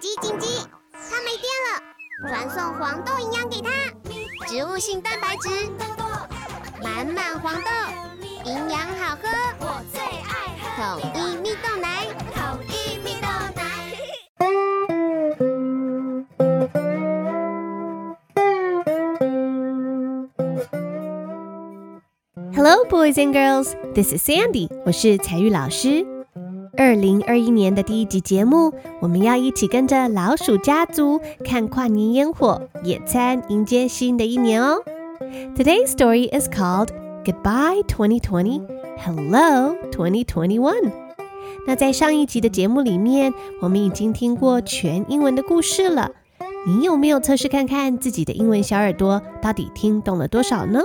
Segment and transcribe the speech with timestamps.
[0.00, 0.46] 紧急紧急！
[0.92, 1.82] 它没电了，
[2.28, 3.68] 传送黄豆营养给它，
[4.46, 5.48] 植物性蛋白质，
[6.80, 7.70] 满满黄豆，
[8.44, 13.26] 营养好喝，我最爱喝统一蜜豆奶，统一蜜豆
[13.56, 13.62] 奶。
[22.54, 23.74] Hello, boys and girls.
[23.94, 24.68] This is Sandy.
[24.86, 26.06] 我是彩玉老师。
[26.78, 34.76] 二零二一年的第一集节目，我们要一起跟着老鼠家族看跨年烟火、野餐，迎接新的一年哦。
[35.56, 36.90] Today's story is called
[37.24, 38.62] Goodbye 2020,
[39.04, 40.92] Hello 2021。
[41.66, 46.12] 那在上一集的节目里面，我们已经听过全英文的故事了。
[46.64, 50.80] 你有没有测试看看自己的英文小耳朵到底听懂了多少呢？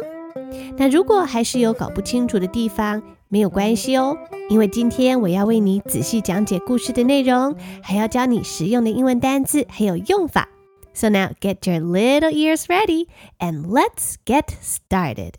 [0.76, 4.17] 那如果还是有搞不清楚的地方，没有关系哦，
[4.49, 10.49] 因为今天我要为你仔细讲解故事的内容，还要教你实用的英文单词还有用法。
[10.95, 13.07] So now get your little ears ready
[13.39, 15.35] and let's get started.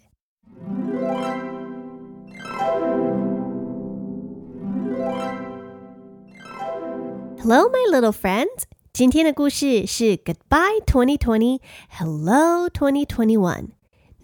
[7.41, 8.63] Hello, my little friends.
[8.91, 13.69] 今天的故事是 Goodbye 2020, Hello 2021.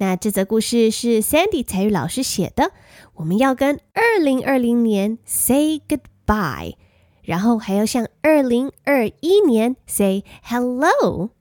[0.00, 2.72] 那这则故事是 Sandy 采玉老师写的。
[3.16, 6.76] 我们要跟二零二零年 say goodbye，
[7.22, 11.32] 然后还要向二零二一年 say hello。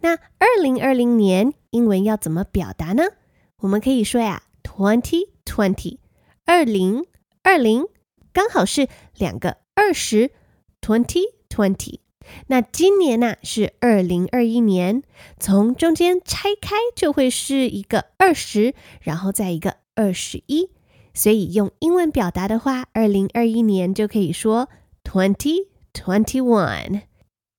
[0.00, 3.02] 那二零二零年英文要怎么表达呢？
[3.58, 5.98] 我们可以说呀，twenty twenty，
[6.46, 7.04] 二零
[7.42, 7.84] 二零，
[8.32, 10.30] 刚好是两个二十
[10.80, 12.00] ，twenty twenty。
[12.48, 15.02] 那今年呢、是二零二一年，
[15.38, 20.70] 从中间拆开就会是一个二十，然后再一个二十一。
[21.14, 24.68] 所以用英文表达的话，二零二一年就可以说
[25.02, 27.02] twenty twenty one。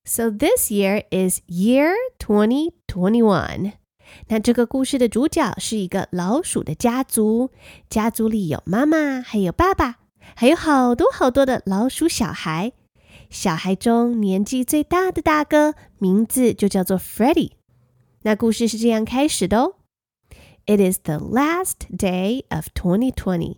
[0.05, 3.73] So this year is year twenty twenty one。
[4.29, 7.51] 那这个故事的主角是一个老鼠的家族，
[7.89, 9.97] 家族里有妈妈，还有爸爸，
[10.35, 12.71] 还有好多好多的老鼠小孩。
[13.29, 17.51] 小孩中年纪最大的大哥名字就叫做 Freddie。
[18.23, 19.75] 那故事是这样开始的哦。
[20.65, 23.57] It is the last day of 2020.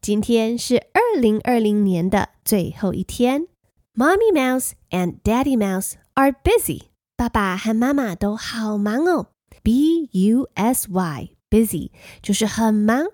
[0.00, 3.46] 今天是二零二零年的最后一天。
[3.94, 6.88] Mommy Mouse and Daddy Mouse are busy.
[7.16, 9.28] 爸爸和妈妈都好忙哦。
[9.62, 11.90] B U S Y busy
[12.22, 13.06] 就是很忙。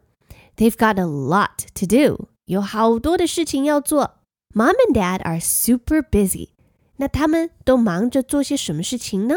[0.56, 2.28] They've got a lot to do.
[2.46, 4.21] 有好多的事情要做。
[4.53, 6.49] Mom and Dad are super busy.
[6.97, 9.35] 那他们都忙着做些什么事情呢？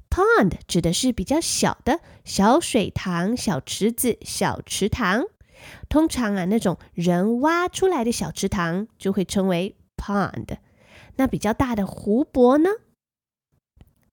[0.09, 5.25] pond 指的是比较小的小水塘、小池子、小池塘。
[5.89, 10.57] 通常啊，那种人挖出来的小池塘就会称为 pond。
[11.15, 12.69] 那比较大的湖泊呢？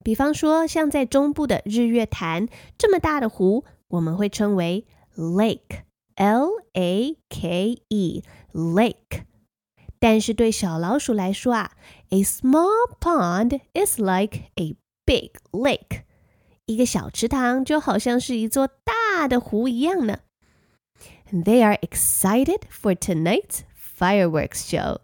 [0.03, 2.47] 比方说像在中部的日月潭
[2.77, 4.85] 这么大的湖，我们会称为
[5.15, 5.83] Lake,
[6.15, 7.13] L-A-K-E,
[8.53, 9.23] lake。
[9.99, 11.71] 但是对小老鼠来说啊，
[12.09, 14.75] a small pond is like a
[15.05, 16.03] big lake。
[16.65, 20.19] 一个小池塘就好像是一座大的湖一样呢。
[21.31, 24.99] and they are excited for tonight's fireworks show.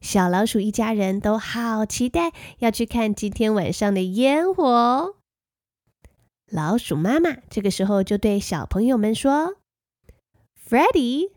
[0.00, 5.16] 小老鼠一家人都好期待要去看今天晚上的烟火哦。
[6.50, 9.56] 老鼠妈妈这个时候就对小朋友们说
[10.68, 11.32] ：“Freddie,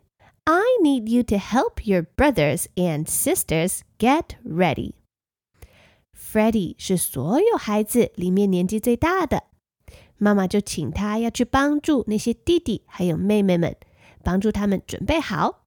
[0.46, 4.94] I need you to help your brothers and sisters get ready.”
[6.16, 9.44] Freddie 是所有孩子里面年纪最大的，
[10.18, 13.76] 妈妈就请他要去帮助那些弟弟还有妹妹们，
[14.24, 15.66] 帮助他们准备好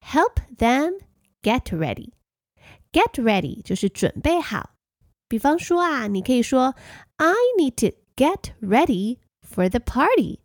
[0.00, 0.98] ，help them
[1.44, 2.12] get ready。
[2.90, 4.70] get ready 就是准备好。
[5.28, 6.74] 比方说啊，你可以说
[7.18, 10.40] ，I need to get ready for the party。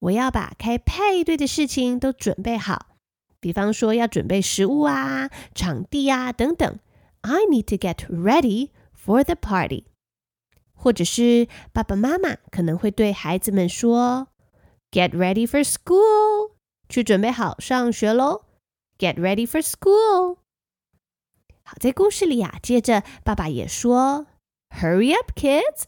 [0.00, 2.96] 我要把开派对的事情都准备好。
[3.38, 6.78] 比方说要准备食物啊、场地啊等等。
[7.20, 8.70] I need to get ready。
[9.02, 9.84] For the party，
[10.74, 14.28] 或者是爸爸妈妈可能会对孩子们说
[14.92, 16.52] ：“Get ready for school，
[16.86, 18.44] 去准备好上学喽。
[18.99, 20.37] ”Get ready for school。
[21.63, 24.27] 好，在故事里啊，接着爸爸也说：“
[24.69, 25.83] Hurry up, kids，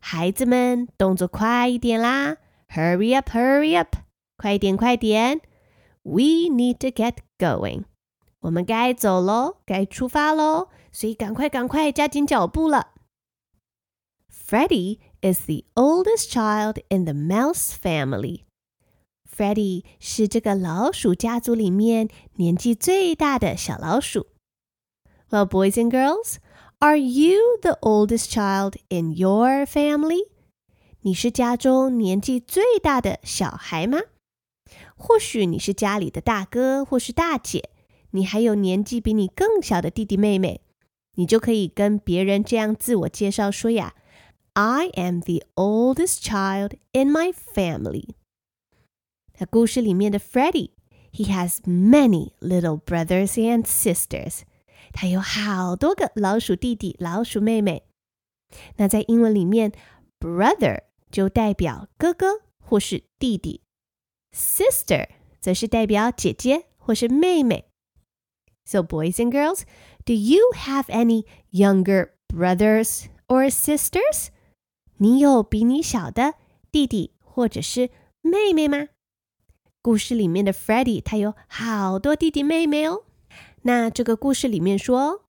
[0.00, 2.38] 孩子们动作快一点啦！
[2.68, 3.96] Hurry up, hurry up，
[4.36, 5.40] 快一点，快点！
[6.02, 7.84] We need to get going，
[8.40, 12.92] 我们该走喽，该出发喽。”所以赶快赶快加紧脚步了。
[14.30, 18.42] Freddie is the oldest child in the mouse family.
[19.36, 24.26] Freddie 是这个老鼠家族里面年纪最大的小老鼠。
[25.30, 26.36] Well, boys and girls,
[26.80, 30.28] are you the oldest child in your family?
[31.00, 34.00] 你是家中年纪最大的小孩吗？
[34.96, 37.70] 或许你是家里的大哥或是大姐，
[38.10, 40.60] 你还有年纪比你更小的弟弟妹妹。
[41.16, 43.94] 你就可以跟别人这样自我介绍说呀：“
[44.54, 48.10] I am the oldest child in my family。”
[49.38, 54.42] 那故事里面的 Freddie，he has many little brothers and sisters。
[54.92, 57.84] 他有好多个老鼠弟弟、老鼠妹妹。
[58.76, 59.72] 那在英文里面，
[60.20, 63.62] brother 就代表哥哥或是弟弟，
[64.32, 65.08] sister
[65.40, 67.66] 则是代表姐姐或是妹妹。
[68.64, 74.28] So boys and girls。Do you have any younger brothers or sisters？
[74.98, 76.34] 你有比你小的
[76.70, 77.90] 弟弟或者是
[78.20, 78.88] 妹妹吗？
[79.87, 83.05] 故事里面的 Freddie 他有好多弟弟妹妹哦。
[83.61, 85.23] 那这个故事里面说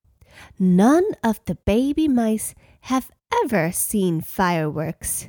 [0.58, 5.28] ，None of the baby mice have ever seen fireworks。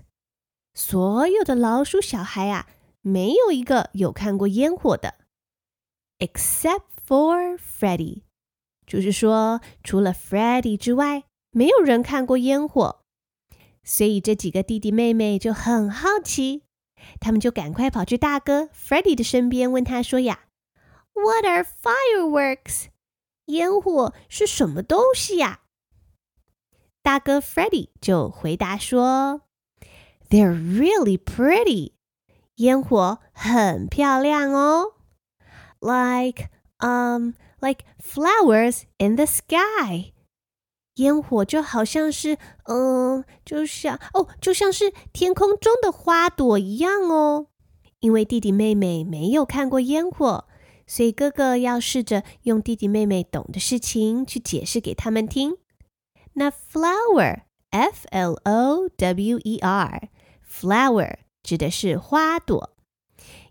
[0.74, 2.66] 所有的老鼠小孩啊，
[3.02, 5.14] 没有一个有看过烟火的
[6.18, 8.24] ，except for Freddie。
[8.88, 13.04] 就是说，除了 Freddie 之外，没有人看过烟火，
[13.84, 16.64] 所以这几个弟弟妹妹就很好奇，
[17.21, 20.47] 他们就赶快跑去大哥 Freddie 的身边，问他说：“呀，
[21.13, 22.87] What are fireworks？
[23.47, 25.61] 烟火是什么东西呀？”
[27.03, 29.43] 大哥 Freddie 就回答说：“
[30.29, 31.93] They're really pretty，
[32.57, 34.95] 烟火很漂亮哦，
[35.81, 40.13] like um。” Like flowers in the sky，
[41.00, 47.48] 烟火就好像是，嗯，就像哦，就像是天空中的花朵一样哦。
[48.00, 50.46] 因为弟弟妹妹没有看过烟火，
[50.88, 55.58] 所以哥哥要试着用弟弟妹妹懂的事情去解释给他们听。
[56.34, 62.72] 那 flower，f l o w e r，flower 指的是花朵。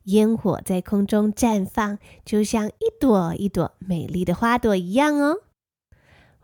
[0.05, 5.41] 烟火在空中绽放，就像一朵一朵美丽的花朵一样哦！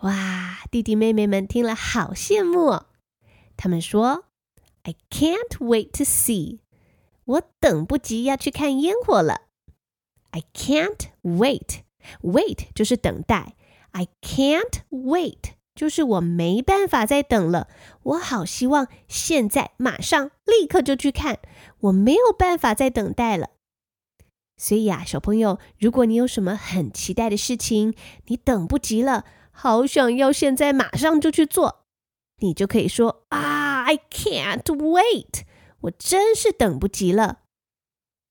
[0.05, 2.87] 哇，弟弟妹妹们听了好羡慕哦。
[3.57, 4.27] 他们说
[4.83, 6.59] ：“I can't wait to see，
[7.25, 9.49] 我等不及要去看烟火了。
[10.31, 13.57] ”I can't wait，wait 就是等待。
[13.93, 17.69] I can't wait 就是我没办法再等了。
[18.03, 21.39] 我好希望现在马上立刻就去看，
[21.81, 23.51] 我没有办法再等待了。
[24.59, 27.95] 所以啊，小朋友，如果你有什么很期待的事情，
[28.27, 29.25] 你等不及了，
[29.57, 31.87] 好想要现在马上就去做，
[32.39, 35.43] 你就可以说啊，I can't wait，
[35.83, 37.39] 我真是等不及了。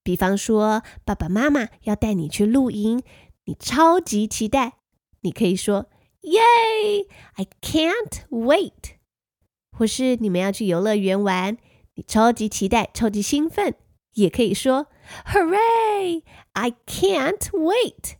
[0.04, 3.02] 比方说，爸爸妈妈要带你去露营，
[3.46, 4.74] 你超级期待，
[5.22, 5.86] 你可以说
[6.22, 8.98] ，Yay，I can't wait。
[9.72, 11.58] 或是你们要去游乐园玩，
[11.96, 13.76] 你超级期待，超级兴奋，
[14.14, 14.88] 也可以说。
[15.28, 16.24] Hooray!
[16.52, 18.18] I can't wait.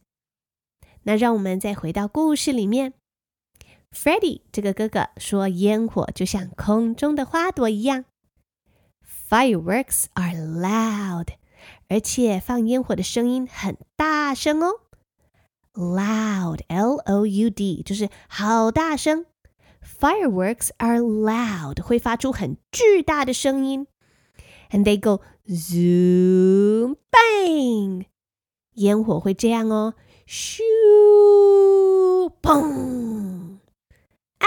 [1.05, 2.95] 那让我们再回到故事里面。
[3.91, 8.05] Freddie 这个哥哥说，烟火就像空中的花朵一样。
[9.31, 11.29] Fireworks are loud,
[11.89, 14.81] 而且放烟火的声音很大声哦，
[15.75, 16.13] loud，L-O-U-D，
[17.83, 19.27] 就是好大声。
[19.83, 23.87] Fireworks are loud，会发出很巨大的声音。
[24.71, 28.05] And they go zoom bang，
[28.75, 29.95] 烟火会这样哦，
[30.33, 30.63] 咻，
[32.43, 33.59] 砰，
[34.39, 34.47] 啊！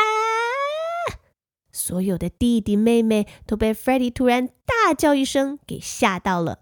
[1.71, 6.59] 所有的弟弟妹妹都被 Freddie 突然大叫一声给吓到了。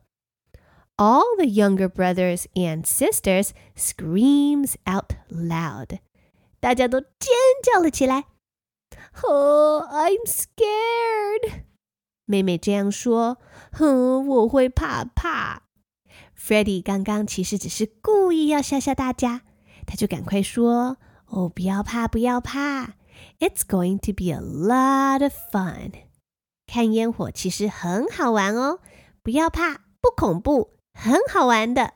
[0.98, 6.00] All the younger brothers and sisters screams out loud，
[6.60, 7.10] 大家都尖
[7.64, 8.26] 叫了起来。
[9.24, 11.64] Oh, I'm scared.
[12.26, 15.63] 妹妹这样说：“哼，我会怕怕。””
[16.47, 19.41] Freddie 刚刚其实只是故意要吓吓大家，
[19.87, 22.97] 他就赶快说：“哦，不要怕，不要怕。
[23.41, 25.93] It's going to be a lot of fun。
[26.67, 28.81] 看烟火其实很好玩哦，
[29.23, 31.95] 不要怕，不恐怖，很好玩的。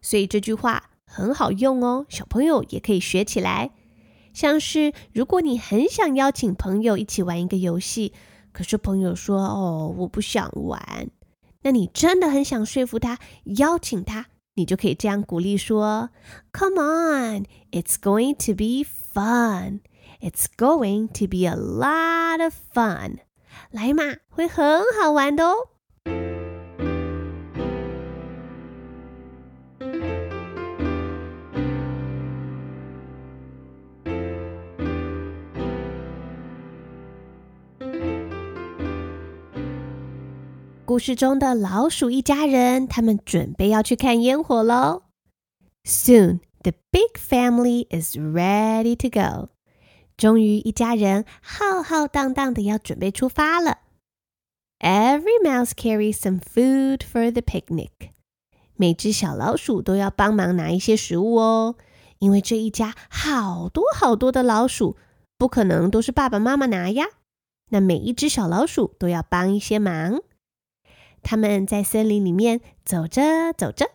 [0.00, 3.72] 所以这句话很好用哦，小朋友也可以学起来。”
[4.32, 8.12] 像是如果你很想邀请朋友一起玩一个游戏，
[8.52, 11.10] 可是朋友说：“哦，我不想玩。”
[11.62, 16.10] 那你真的很想说服他，邀请他，你就可以这样鼓励说
[16.52, 19.80] ：“Come on, it's going to be fun.
[20.20, 23.18] It's going to be a lot of fun.”
[23.70, 25.68] 来嘛，会很好玩的哦。
[40.91, 45.03] 故事中的老鼠一家人，他们准备要去看烟火喽。
[45.83, 49.49] Soon, the big family is ready to go.
[50.15, 53.79] 终于，一家人浩浩荡荡的要准备出发了。
[54.79, 58.11] Every mouse carries some food for the picnic.
[58.75, 61.75] 每只小老鼠都要帮忙拿一些食物哦，
[62.19, 64.95] 因为这一家好多好多的老鼠，
[65.37, 67.05] 不可能都是爸爸妈妈拿呀。
[67.69, 70.21] 那每一只小老鼠都要帮一些忙。
[71.22, 73.90] 他们在森林里面走着走着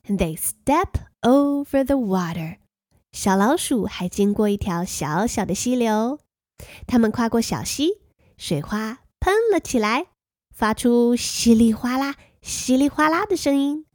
[0.05, 2.57] And they step over the water.
[3.11, 6.19] 小老鼠还经过一条小小的溪流，
[6.87, 8.01] 它们跨过小溪，
[8.37, 10.07] 水花喷了起来，
[10.55, 13.85] 发出稀里哗啦、稀里哗啦的声音。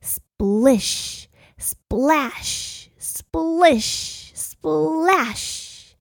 [0.00, 1.26] Splish,
[1.58, 5.92] splash, splish, splash，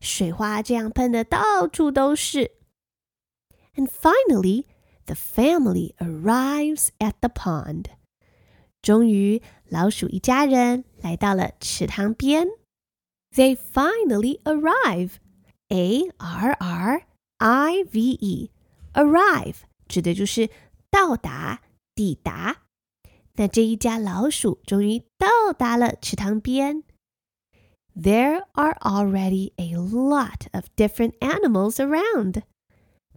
[0.00, 2.52] 水花这样喷的到处都是。
[3.74, 4.66] And finally.
[5.06, 7.86] The family arrives at the pond.
[8.80, 12.48] 终于，老鼠一家人来到了池塘边。
[13.34, 15.12] They finally arrive.
[15.68, 17.02] A R R
[17.38, 18.50] I V E.
[18.92, 19.56] Arrive
[19.88, 20.50] 指的就是
[20.90, 21.62] 到达、
[21.94, 22.62] 抵达。
[23.34, 26.84] 那这一家老鼠终于到达了池塘边。
[27.94, 32.42] There are already a lot of different animals around.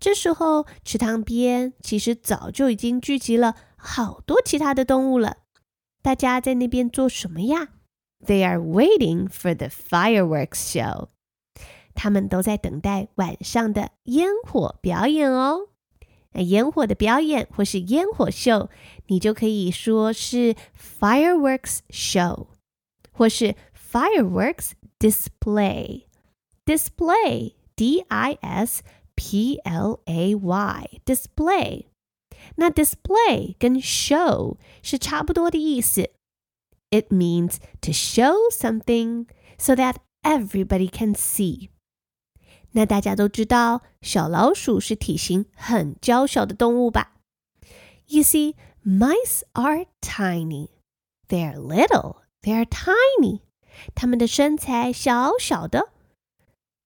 [0.00, 5.36] 这时候，池塘边其实早就已经聚集了好多其他的动物了。
[6.02, 7.68] 大家在那边做什么呀
[8.26, 11.08] ？They are waiting for the fireworks show。
[11.94, 15.68] 他们都在等待晚上的烟火表演哦。
[16.32, 18.70] 那烟火的表演或是烟火秀，
[19.08, 22.46] 你就可以说是 fireworks show，
[23.10, 23.54] 或是
[23.92, 26.04] fireworks display。
[26.64, 28.82] display，d i s
[29.19, 31.85] p l a y，display。
[32.55, 36.11] 那 display 跟 show 是差不多的意思。
[36.91, 39.27] It means to show something
[39.57, 41.69] so that everybody can see。
[42.71, 47.13] 那大家都知道，小老鼠是体型很娇小的动物吧？
[48.07, 48.55] You see,
[48.85, 50.69] mice are tiny.
[51.27, 52.17] They're little.
[52.41, 53.41] They're tiny.
[53.95, 55.89] 它们的身材小小的。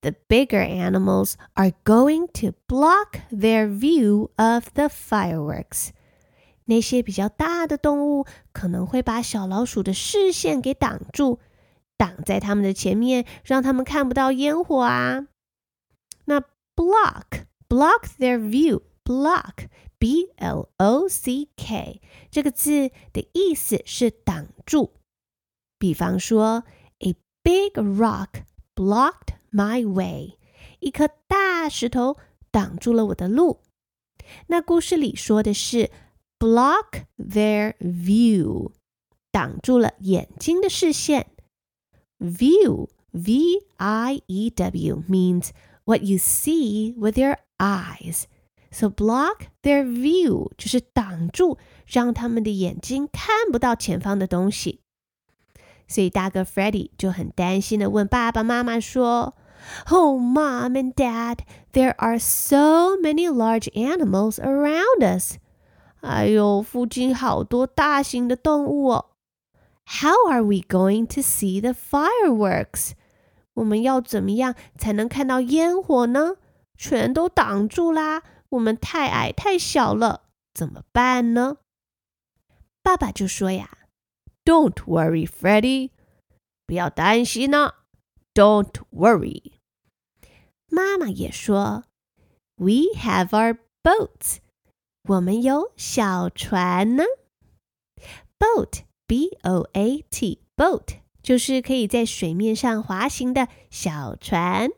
[0.04, 5.90] The bigger animals are going to block their view of the fireworks.
[6.64, 11.40] 那些比较大的动物可能会把小老鼠的视线给挡住，
[11.96, 15.26] 挡在它们的前面，让它们看不到烟火啊。
[16.26, 16.40] 那
[16.76, 19.66] block block their view block
[19.98, 24.94] b l o c k 这个字的意思是挡住。
[25.78, 26.64] 比方说，
[27.00, 28.44] a big rock
[28.74, 30.38] blocked my way，
[30.80, 32.16] 一颗大石头
[32.50, 33.60] 挡住了我的路。
[34.46, 35.90] 那故事里说的是
[36.38, 38.72] block their view，
[39.30, 41.28] 挡住了眼睛的视线。
[42.18, 45.50] view v i e w means
[45.84, 48.24] What you see with your eyes,
[48.70, 54.80] so block their view 就是挡住，让他们的眼睛看不到前方的东西。
[55.88, 59.34] 所以大哥 Freddie 就很担心的问爸爸妈妈说
[59.90, 61.38] ：“Oh, Mom and Dad,
[61.72, 65.36] there are so many large animals around us.
[66.00, 69.10] 哎呦，附近好多大型的动物哦。
[70.00, 72.92] How are we going to see the fireworks?”
[73.54, 76.36] 我们要怎么样才能看到烟火呢？
[76.76, 78.22] 全都挡住啦！
[78.50, 80.22] 我们太矮太小了，
[80.54, 81.58] 怎么办呢？
[82.82, 83.86] 爸爸就说呀：“
[84.44, 85.90] Don't worry, Freddie，
[86.66, 87.74] 不要担心呢。”
[88.34, 89.52] Don't worry。”
[90.68, 94.38] 妈妈也说：“We have our boats，
[95.04, 97.04] 我们有小船呢。
[98.38, 104.70] Boat，B-O-A-T，boat。”就是可以在水面上滑行的小船。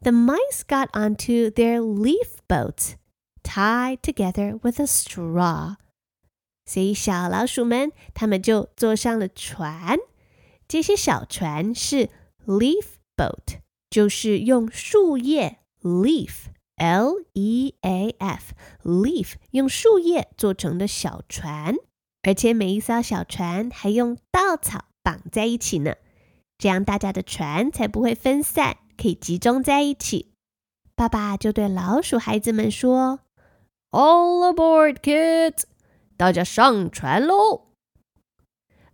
[0.00, 2.94] The mice got onto their leaf boats,
[3.44, 5.76] tied together with a straw.
[6.66, 10.00] 所以小老鼠们，他们就坐上了船。
[10.66, 12.10] 这些小船是
[12.44, 16.43] leaf boat，就是用树叶 leaf，L-E-A-F，leaf
[19.51, 21.75] 用树叶做成的小船。
[22.21, 24.85] 而且每一艘小船还用稻草。
[25.01, 25.95] 绑在一起呢，
[26.57, 30.33] 这样大家的船才不会分散，可以集中在一起。
[30.93, 33.21] 爸爸就对老鼠孩子们说
[33.91, 35.63] ：“All aboard, kids！
[36.17, 37.69] 大家上船喽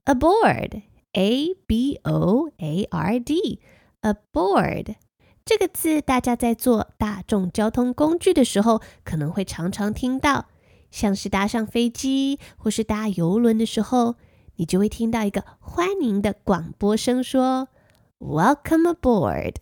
[0.05, 0.83] ！”Aboard,
[1.13, 3.59] a b o a r d
[4.05, 4.95] aboard
[5.43, 10.45] 这个字，大家在坐大众交通工具的时候，可能会常常听到，
[10.91, 14.15] 像是搭上飞机或是搭邮轮的时候。
[14.57, 17.67] 你就会听到一个欢迎的广播声说
[18.19, 19.55] ：“Welcome aboard”，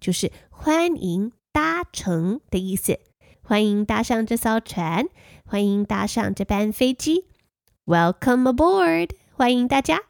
[0.00, 2.98] 就是欢迎搭乘的意思。
[3.42, 5.06] 欢迎搭上这艘船，
[5.44, 7.26] 欢迎搭上这班飞机。
[7.84, 10.00] Welcome aboard，欢迎大家。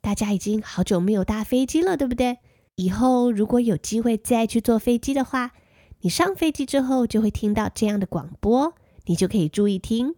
[0.00, 2.38] 大家已经好久没有搭飞机了，对不对？
[2.76, 5.52] 以后如果有机会再去坐飞机的话，
[6.00, 8.74] 你上飞机之后就会听到这样的广播，
[9.06, 10.14] 你就可以注意听。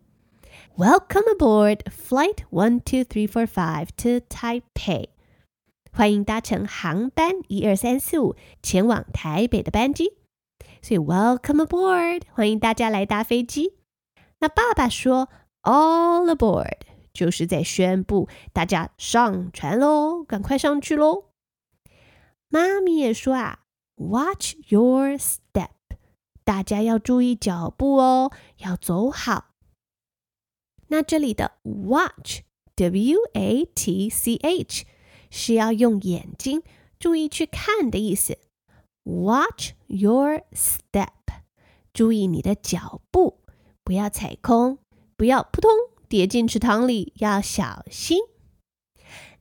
[0.76, 5.10] Welcome aboard Flight One Two Three Four Five to Taipei。
[5.92, 10.14] 欢迎搭乘航班一二三四五前往台北的班机。
[10.82, 13.74] 所以 Welcome aboard，欢迎大家来搭飞机。
[14.40, 15.28] 那爸爸说
[15.62, 16.80] All aboard，
[17.12, 21.27] 就是在宣布大家上船喽，赶快上去喽。
[22.48, 23.60] 妈咪也说啊
[23.96, 25.70] ，Watch your step，
[26.44, 29.54] 大家要注意脚步哦，要走好。
[30.88, 32.44] 那这里的 watch，W-A-T-C-H，
[35.30, 36.62] 是要用眼睛
[36.98, 38.38] 注意去看的意思。
[39.04, 41.42] Watch your step，
[41.92, 43.40] 注意你的脚步，
[43.84, 44.78] 不要踩空，
[45.16, 45.70] 不要扑通
[46.08, 48.18] 跌进池塘里，要小心。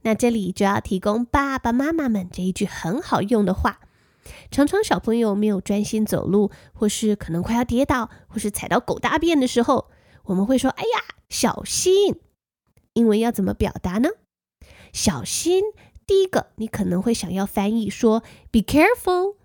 [0.08, 3.82] 那这里就要提供爸爸妈妈们这一句很好用的话。
[4.50, 9.90] 常常小朋友没有专心走路，或是可能快要跌倒，或是踩到狗大便的时候，
[10.24, 12.22] 我们会说：“哎呀！”小心，
[12.94, 14.12] 英文要怎么表达呢？
[14.94, 15.62] 小心，
[16.06, 19.36] 第一个你可能会想要翻译说 “be careful”，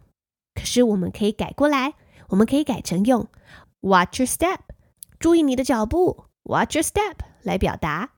[0.55, 1.95] 可是我们可以改过来，
[2.29, 3.27] 我们可以改成用
[3.81, 4.59] “watch your step”，
[5.19, 8.12] 注意你的脚步，“watch your step”，来表达，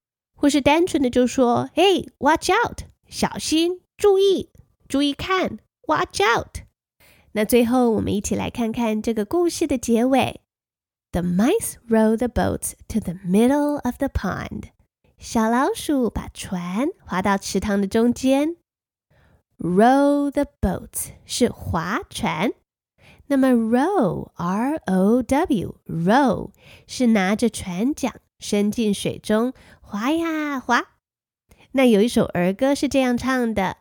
[0.43, 4.49] 或是单纯的就说 “Hey, watch out”，小心，注意，
[4.87, 6.59] 注意看，watch out。
[7.33, 10.41] 那最后，我们一起来看看这个故事的结尾。
[11.11, 14.69] The mice row the boat to the middle of the pond.
[15.17, 18.55] 小老鼠把船划到池塘的中间。
[19.57, 22.53] Row the boat 是划船，
[23.27, 26.51] 那么 row R O W row
[26.87, 29.53] 是拿着船桨伸进水中
[29.93, 30.83] 划呀划。
[31.71, 33.77] 那有一首儿歌是这样唱的：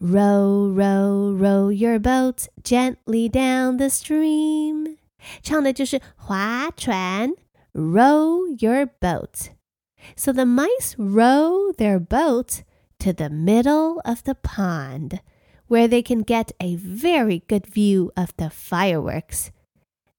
[0.00, 4.96] Row, row, row your boat gently down the stream。
[5.42, 7.32] 唱的就是划船，
[7.72, 12.62] row your boat。So the mice row their boat
[12.98, 15.20] to the middle of the pond,
[15.68, 19.48] where they can get a very good view of the fireworks.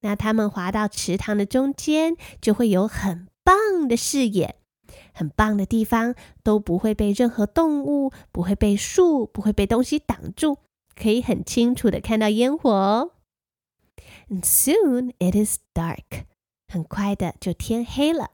[0.02, 4.56] 那他们滑到池塘的中间，就会有很棒的视野，
[5.19, 10.59] 很棒的地方都不会被任何动物、不会被树、不会被东西挡住，
[10.95, 12.71] 可以很清楚的看到烟火。
[12.71, 13.11] 哦
[14.43, 16.27] soon it is dark.
[16.69, 18.31] 很快的就天黑了。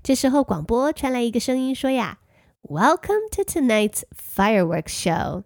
[0.00, 2.20] 这时候广播传来一个声音说呀
[2.62, 5.42] ：“Welcome to tonight's fireworks show。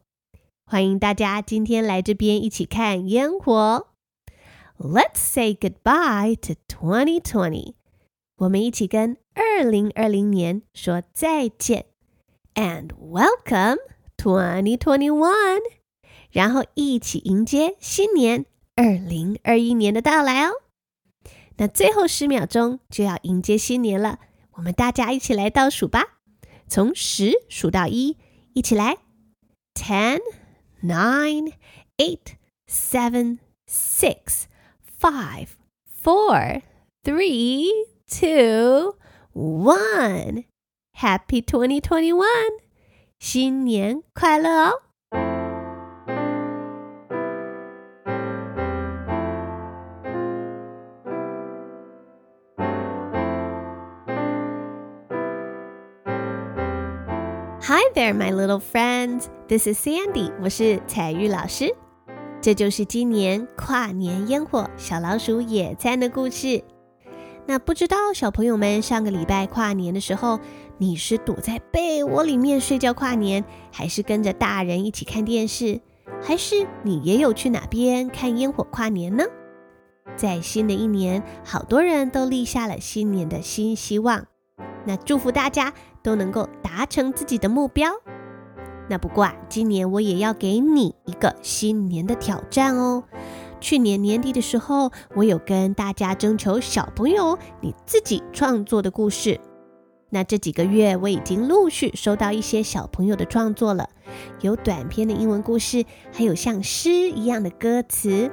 [0.67, 3.89] 欢迎大家今天来这边一起看烟火。
[4.77, 7.75] Let's say goodbye to 2020。
[8.37, 11.87] 我们一起跟二零二零年说再见。
[12.55, 13.79] And welcome
[14.17, 15.61] twenty twenty one，。
[16.31, 20.53] 然后一起迎接新年。”二零二一年的到来哦，
[21.59, 24.19] 那最后十秒钟就要迎接新年了，
[24.53, 26.21] 我们大家一起来倒数吧，
[26.67, 28.17] 从十数到一，
[28.55, 28.97] 一起来
[29.75, 30.21] ，ten,
[30.83, 31.53] nine,
[31.99, 34.45] eight, seven, six,
[34.99, 35.49] five,
[36.03, 36.63] four,
[37.05, 37.69] three,
[38.09, 38.97] two,
[39.35, 40.45] one.
[40.95, 42.61] Happy twenty twenty one，
[43.19, 44.83] 新年快乐哦
[57.65, 59.29] ！Hi there, my little friends.
[59.49, 60.31] This is Sandy.
[60.43, 61.75] 我是彩玉老师。
[62.41, 66.63] 这就是今年跨年烟火小老鼠野餐的故事。
[67.47, 70.39] 那不知道小朋友们上个礼拜跨年的时候，
[70.79, 75.81] 你是躲在被窝里面睡觉跨年，还是跟着大人一起看电视，
[76.23, 79.25] 还是你也有去哪边看烟火跨年呢？
[80.17, 84.27] 在新的一年，好多人都立下了新年的新希望。
[84.85, 87.91] 那祝福大家都能够达成自己的目标。
[88.89, 93.05] 那不过啊，今年我也要给你一个新年的挑战哦。
[93.63, 99.41] 去年年底的时候，我有跟大家征求小朋友你自己创作的故事。
[100.11, 103.89] 那这几个月我已经陆续收到一些小朋友的创作了，
[104.41, 108.31] 有短篇的英文故事，还有像诗一样的歌词。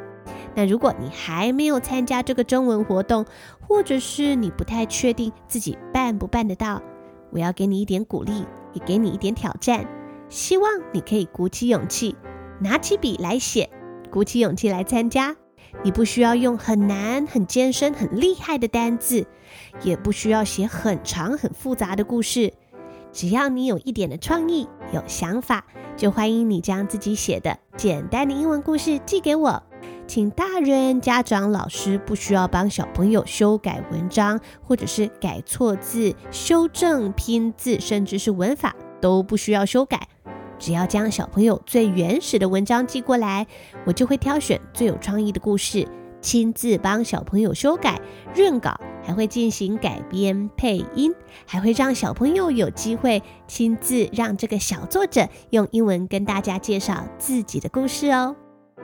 [0.55, 3.25] 那如果你还没有参加这个征文活动，
[3.61, 6.81] 或者是你不太确定自己办不办得到，
[7.31, 9.85] 我要给你一点鼓励，也给你一点挑战，
[10.27, 12.15] 希望你可以鼓起勇气，
[12.59, 13.69] 拿起笔来写，
[14.11, 15.35] 鼓起勇气来参加。
[15.83, 19.27] 你不需要用很难、很艰深、很厉害的单字，
[19.83, 22.53] 也不需要写很长、很复杂的故事，
[23.11, 29.61] 只要你有一点的创意、有想法，就欢迎你将自己写的简单的英文故事寄给我。
[30.07, 40.07] 请大人、家长、老师不需要帮小朋友修改文章，或者是改错字、修正拼字，甚至是文法都不需要修改。
[40.59, 43.47] 只要将小朋友最原始的文章寄过来，
[43.85, 45.87] 我就会挑选最有创意的故事，
[46.21, 47.99] 亲自帮小朋友修改、
[48.35, 58.35] 润稿，还会进行改编、配音，还会让小朋友有机会亲自让这个小作者用英文跟大家介绍自己的故事哦。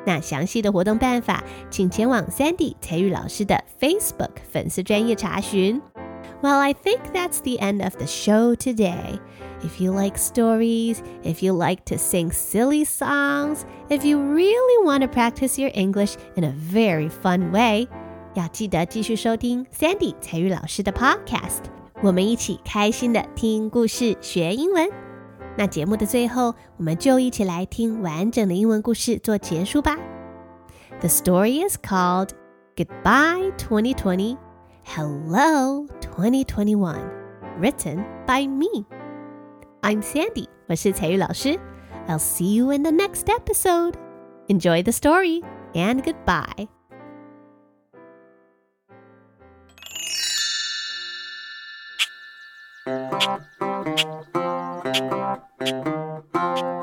[0.05, 5.81] 那详细的活动办法，请前往 Sandy 采玉老师的 Facebook 粉丝专业查询。
[6.41, 9.19] Well, I think that's the end of the show today.
[9.64, 15.02] If you like stories, if you like to sing silly songs, if you really want
[15.02, 17.88] to practice your English in a very fun way，
[18.34, 21.64] 要记得继续收听 Sandy 采玉老师的 Podcast，
[22.02, 24.88] 我们一起开心的听故事学英文。
[25.56, 29.98] 那节目的最后，我们就一起来听完整的英文故事做结束吧。
[31.00, 32.30] The story is called
[32.76, 34.36] Goodbye 2020,
[34.84, 36.96] Hello 2021,
[37.60, 38.86] written by me.
[39.85, 41.59] I'm Sandy，我是彩玉老师。
[42.07, 43.93] I'll see you in the next episode.
[44.47, 45.43] Enjoy the story
[45.75, 46.67] and goodbye.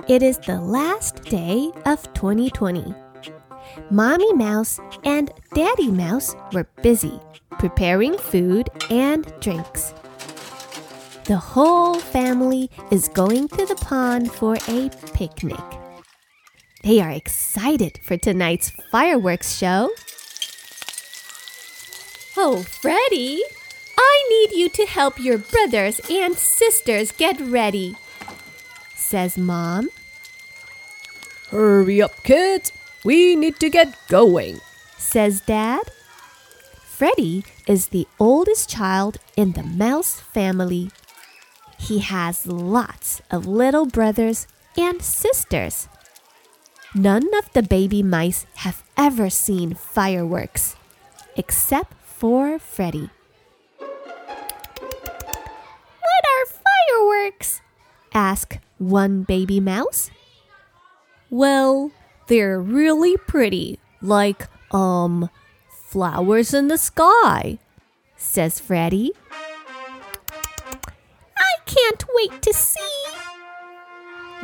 [0.06, 2.94] It is the last day of 2020.
[3.90, 7.18] Mommy Mouse and Daddy Mouse were busy
[7.58, 9.92] preparing food and drinks.
[11.24, 15.60] The whole family is going to the pond for a picnic.
[16.82, 19.90] They are excited for tonight's fireworks show.
[22.36, 23.40] Oh, Freddie,
[23.96, 27.94] I need you to help your brothers and sisters get ready,
[28.96, 29.90] says Mom.
[31.50, 32.72] Hurry up, kids.
[33.04, 34.60] We need to get going,
[34.98, 35.82] says Dad.
[36.82, 40.90] Freddie is the oldest child in the mouse family.
[41.82, 44.46] He has lots of little brothers
[44.78, 45.88] and sisters.
[46.94, 50.76] None of the baby mice have ever seen fireworks,
[51.36, 53.10] except for Freddie.
[53.78, 53.90] What
[56.24, 57.60] are fireworks?
[58.14, 60.12] asked one baby mouse.
[61.30, 61.90] Well,
[62.28, 65.30] they're really pretty, like, um,
[65.88, 67.58] flowers in the sky,
[68.16, 69.10] says Freddie.
[71.74, 72.80] Can't wait to see.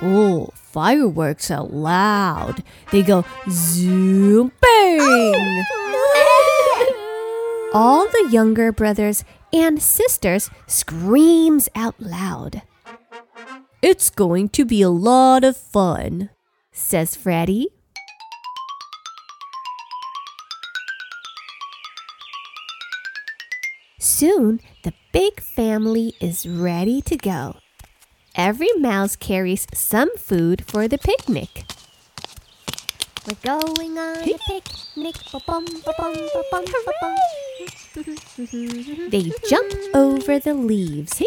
[0.01, 2.63] Oh, fireworks are loud.
[2.93, 5.65] They go zoom bang.
[6.11, 12.63] Oh, All the younger brothers and sisters screams out loud.
[13.83, 16.31] It's going to be a lot of fun,
[16.73, 17.69] says Freddie.
[24.19, 27.55] Soon, the big family is ready to go.
[28.35, 31.63] Every mouse carries some food for the picnic.
[33.25, 35.15] We're going on a picnic.
[39.09, 41.23] they jump over the leaves.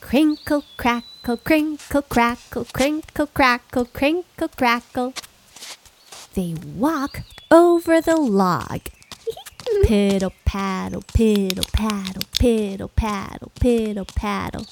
[0.00, 5.14] Crinkle, crackle, crinkle, crackle, crinkle, crackle, crinkle, crackle.
[6.34, 8.80] They walk over the log.
[9.84, 14.66] Piddle paddle, piddle paddle, piddle paddle, piddle paddle.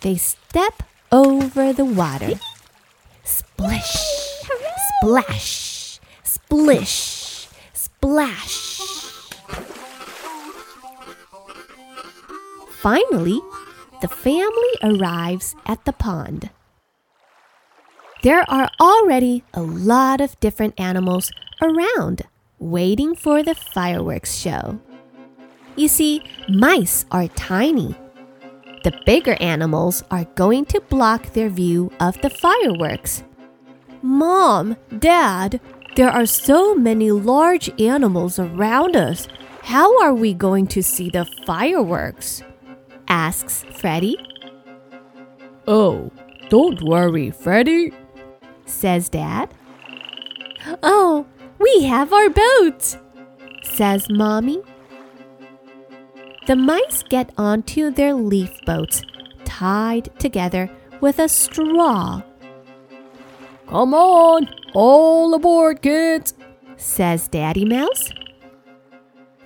[0.00, 0.82] They step
[1.12, 2.40] over the water.
[3.24, 3.96] Splish,
[5.00, 8.80] splash, splish, splash.
[12.80, 13.40] Finally,
[14.00, 16.50] the family arrives at the pond.
[18.22, 21.30] There are already a lot of different animals
[21.62, 22.22] around
[22.60, 24.78] waiting for the fireworks show.
[25.74, 27.96] You see, mice are tiny.
[28.84, 33.24] The bigger animals are going to block their view of the fireworks.
[34.02, 35.60] Mom, Dad,
[35.96, 39.26] there are so many large animals around us.
[39.62, 42.42] How are we going to see the fireworks?
[43.08, 44.16] asks Freddie.
[45.66, 46.10] Oh,
[46.48, 47.92] don't worry, Freddie,
[48.66, 49.52] says Dad.
[50.82, 51.26] Oh,
[51.60, 52.96] we have our boat,
[53.62, 54.62] says Mommy.
[56.46, 59.02] The mice get onto their leaf boats,
[59.44, 60.70] tied together
[61.00, 62.22] with a straw.
[63.68, 66.34] Come on, all aboard, kids,
[66.76, 68.10] says Daddy Mouse.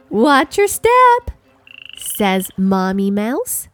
[0.08, 1.32] Watch your step,
[1.96, 3.68] says Mommy Mouse.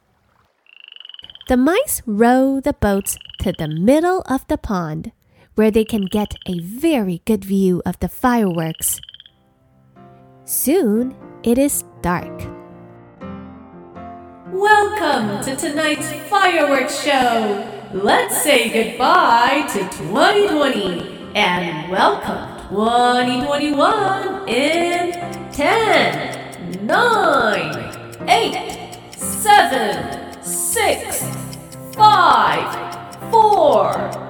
[1.48, 5.12] The mice row the boats to the middle of the pond
[5.54, 9.00] where they can get a very good view of the fireworks.
[10.44, 12.42] Soon it is dark.
[14.52, 17.66] Welcome to tonight's fireworks show.
[17.92, 25.12] Let's say goodbye to 2020 and welcome 2021 in
[25.52, 31.24] 10, 9, 8, 7, 6,
[31.94, 34.29] 5, 4,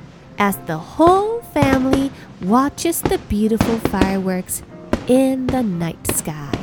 [0.41, 4.63] as the whole family watches the beautiful fireworks
[5.07, 6.57] in the night sky.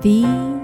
[0.00, 0.55] The.